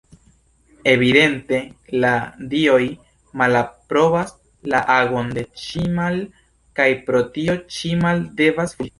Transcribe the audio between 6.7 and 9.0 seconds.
kaj pro tio Ĉimal devas fuĝi.